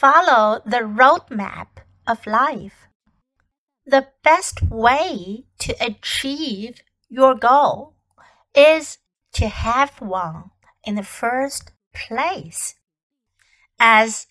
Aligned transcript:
follow 0.00 0.62
the 0.64 0.78
roadmap 0.78 1.66
of 2.06 2.26
life. 2.26 2.88
The 3.84 4.06
best 4.22 4.62
way 4.70 5.44
to 5.58 5.74
achieve 5.78 6.80
your 7.10 7.34
goal 7.34 7.96
is 8.54 8.96
to 9.34 9.48
have 9.48 10.00
one 10.00 10.52
in 10.84 10.94
the 10.94 11.02
first 11.02 11.72
place. 11.92 12.76
As 13.78 14.26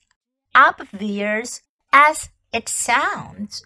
obvious 0.55 1.61
as 1.93 2.29
it 2.51 2.67
sounds, 2.67 3.63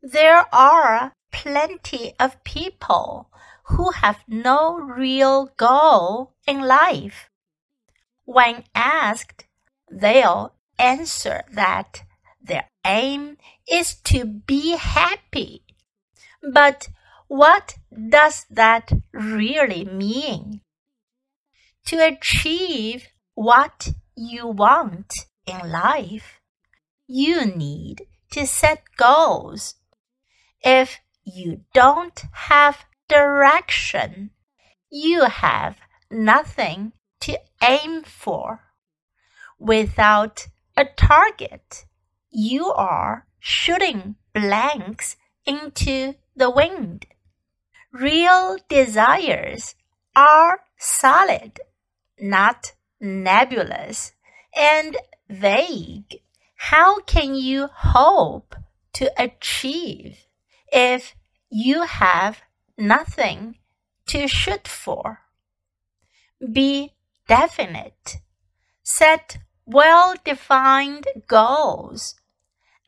there 0.00 0.46
are 0.54 1.12
plenty 1.32 2.14
of 2.20 2.44
people 2.44 3.30
who 3.64 3.90
have 3.90 4.22
no 4.28 4.76
real 4.76 5.50
goal 5.56 6.34
in 6.46 6.60
life. 6.60 7.30
When 8.24 8.62
asked, 8.76 9.46
they'll 9.90 10.54
answer 10.82 11.44
that 11.52 12.02
their 12.42 12.68
aim 12.84 13.38
is 13.70 13.94
to 13.94 14.24
be 14.24 14.76
happy. 14.76 15.62
But 16.42 16.88
what 17.28 17.76
does 18.10 18.44
that 18.50 18.92
really 19.12 19.84
mean? 19.84 20.60
To 21.86 21.96
achieve 21.96 23.08
what 23.34 23.92
you 24.16 24.46
want 24.48 25.26
in 25.46 25.70
life, 25.70 26.40
you 27.06 27.46
need 27.46 28.06
to 28.32 28.46
set 28.46 28.82
goals. 28.96 29.76
If 30.62 31.00
you 31.24 31.60
don't 31.72 32.22
have 32.32 32.84
direction, 33.08 34.30
you 34.90 35.24
have 35.24 35.76
nothing 36.10 36.92
to 37.20 37.38
aim 37.62 38.02
for. 38.02 38.60
Without 39.58 40.48
a 40.76 40.84
target, 40.96 41.84
you 42.30 42.72
are 42.72 43.26
shooting 43.38 44.16
blanks 44.34 45.16
into 45.44 46.14
the 46.34 46.50
wind. 46.50 47.06
Real 47.92 48.56
desires 48.68 49.74
are 50.16 50.60
solid, 50.78 51.60
not 52.18 52.72
nebulous 53.00 54.12
and 54.56 54.96
vague. 55.28 56.20
How 56.56 57.00
can 57.00 57.34
you 57.34 57.68
hope 57.72 58.54
to 58.94 59.12
achieve 59.20 60.26
if 60.72 61.14
you 61.50 61.82
have 61.82 62.40
nothing 62.78 63.58
to 64.06 64.28
shoot 64.28 64.68
for? 64.68 65.20
Be 66.40 66.92
definite. 67.28 68.18
Set 68.82 69.38
well 69.66 70.14
defined 70.24 71.06
goals. 71.26 72.14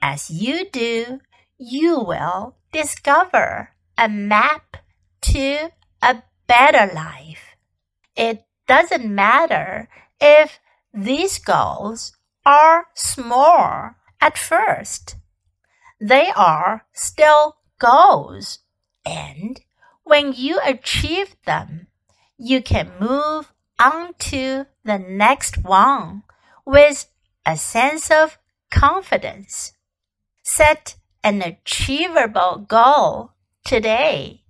As 0.01 0.31
you 0.31 0.69
do, 0.71 1.21
you 1.59 2.01
will 2.01 2.57
discover 2.73 3.71
a 3.97 4.09
map 4.09 4.77
to 5.23 5.71
a 6.03 6.23
better 6.47 6.93
life. 6.93 7.57
It 8.17 8.45
doesn't 8.67 9.07
matter 9.07 9.89
if 10.21 10.59
these 10.93 11.39
goals 11.39 12.17
are 12.45 12.87
small 12.95 13.91
at 14.21 14.39
first. 14.39 15.17
They 16.01 16.31
are 16.37 16.87
still 16.93 17.57
goals, 17.79 18.59
and 19.05 19.61
when 20.03 20.33
you 20.33 20.61
achieve 20.65 21.37
them, 21.47 21.87
you 22.37 22.63
can 22.63 22.91
move 23.01 23.53
on 23.79 24.15
to 24.19 24.67
the 24.85 24.99
next 24.99 25.65
one 25.65 26.25
with 26.65 27.07
a 27.47 27.57
sense 27.57 28.11
of 28.11 28.39
confidence. 28.71 29.73
Set 30.43 30.97
an 31.23 31.43
achievable 31.43 32.65
goal 32.69 33.33
today 33.65 34.43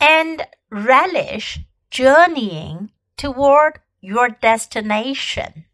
and 0.00 0.46
relish 0.70 1.60
journeying 1.90 2.90
toward 3.16 3.80
your 4.00 4.28
destination. 4.28 5.64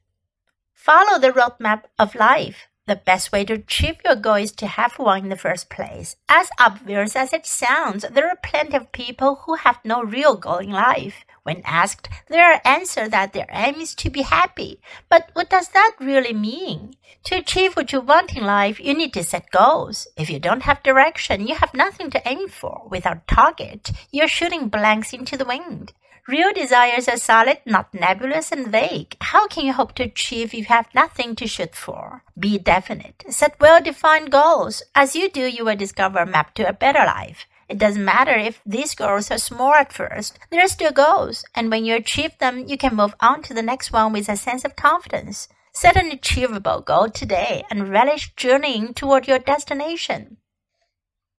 Follow 0.72 1.18
the 1.18 1.30
roadmap 1.30 1.84
of 1.98 2.14
life. 2.14 2.68
The 2.86 2.96
best 2.96 3.32
way 3.32 3.46
to 3.46 3.54
achieve 3.54 3.96
your 4.04 4.14
goal 4.14 4.34
is 4.34 4.52
to 4.52 4.66
have 4.66 4.98
one 4.98 5.22
in 5.22 5.28
the 5.30 5.38
first 5.38 5.70
place. 5.70 6.16
As 6.28 6.50
obvious 6.60 7.16
as 7.16 7.32
it 7.32 7.46
sounds, 7.46 8.04
there 8.12 8.28
are 8.28 8.36
plenty 8.36 8.76
of 8.76 8.92
people 8.92 9.36
who 9.46 9.54
have 9.54 9.78
no 9.86 10.02
real 10.02 10.36
goal 10.36 10.58
in 10.58 10.68
life. 10.68 11.24
When 11.44 11.62
asked, 11.64 12.10
their 12.28 12.60
answer 12.66 13.08
that 13.08 13.32
their 13.32 13.46
aim 13.50 13.76
is 13.76 13.94
to 13.94 14.10
be 14.10 14.20
happy. 14.20 14.82
But 15.08 15.30
what 15.32 15.48
does 15.48 15.68
that 15.68 15.96
really 15.98 16.34
mean? 16.34 16.92
To 17.24 17.36
achieve 17.36 17.74
what 17.74 17.90
you 17.90 18.02
want 18.02 18.36
in 18.36 18.44
life, 18.44 18.78
you 18.78 18.92
need 18.92 19.14
to 19.14 19.24
set 19.24 19.50
goals. 19.50 20.06
If 20.18 20.28
you 20.28 20.38
don't 20.38 20.64
have 20.64 20.82
direction, 20.82 21.46
you 21.46 21.54
have 21.54 21.72
nothing 21.72 22.10
to 22.10 22.28
aim 22.28 22.48
for. 22.48 22.86
Without 22.90 23.26
target, 23.26 23.92
you're 24.12 24.28
shooting 24.28 24.68
blanks 24.68 25.14
into 25.14 25.38
the 25.38 25.46
wind. 25.46 25.94
Real 26.26 26.54
desires 26.54 27.06
are 27.06 27.18
solid, 27.18 27.58
not 27.66 27.92
nebulous 27.92 28.50
and 28.50 28.68
vague. 28.68 29.14
How 29.20 29.46
can 29.46 29.66
you 29.66 29.74
hope 29.74 29.94
to 29.96 30.04
achieve 30.04 30.46
if 30.46 30.54
you 30.54 30.64
have 30.64 30.94
nothing 30.94 31.36
to 31.36 31.46
shoot 31.46 31.74
for? 31.74 32.22
Be 32.38 32.56
definite. 32.58 33.24
Set 33.28 33.60
well 33.60 33.82
defined 33.82 34.30
goals. 34.30 34.82
As 34.94 35.14
you 35.14 35.28
do, 35.28 35.42
you 35.42 35.66
will 35.66 35.76
discover 35.76 36.20
a 36.20 36.26
map 36.26 36.54
to 36.54 36.66
a 36.66 36.72
better 36.72 37.04
life. 37.04 37.46
It 37.68 37.76
doesn't 37.76 38.04
matter 38.04 38.32
if 38.32 38.62
these 38.64 38.94
goals 38.94 39.30
are 39.30 39.36
small 39.36 39.74
at 39.74 39.92
first, 39.92 40.38
they're 40.50 40.66
still 40.68 40.92
goals, 40.92 41.44
and 41.54 41.70
when 41.70 41.84
you 41.84 41.94
achieve 41.94 42.38
them, 42.38 42.64
you 42.68 42.78
can 42.78 42.96
move 42.96 43.14
on 43.20 43.42
to 43.42 43.54
the 43.54 43.62
next 43.62 43.92
one 43.92 44.12
with 44.12 44.28
a 44.28 44.36
sense 44.36 44.64
of 44.64 44.76
confidence. 44.76 45.48
Set 45.72 45.96
an 45.96 46.10
achievable 46.10 46.80
goal 46.80 47.10
today 47.10 47.64
and 47.70 47.90
relish 47.90 48.34
journeying 48.36 48.94
toward 48.94 49.26
your 49.26 49.38
destination. 49.38 50.38